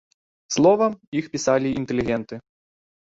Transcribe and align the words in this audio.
Словам, 0.55 0.95
іх 1.21 1.25
пісалі 1.33 1.69
інтэлігенты. 1.81 2.41